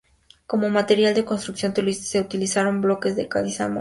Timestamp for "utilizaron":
2.21-2.81